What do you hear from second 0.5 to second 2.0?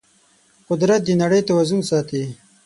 قدرت د نړۍ توازن